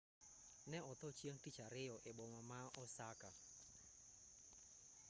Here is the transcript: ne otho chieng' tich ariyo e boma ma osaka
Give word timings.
ne 0.71 0.77
otho 0.91 1.09
chieng' 1.17 1.41
tich 1.43 1.59
ariyo 1.67 1.95
e 2.09 2.11
boma 2.17 2.41
ma 2.49 2.59
osaka 2.81 3.29